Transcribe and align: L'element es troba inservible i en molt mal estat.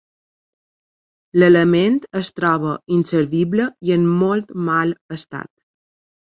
L'element 1.41 1.99
es 2.21 2.31
troba 2.39 2.71
inservible 2.97 3.69
i 3.91 3.95
en 3.97 4.09
molt 4.23 4.57
mal 4.71 4.95
estat. 5.19 5.49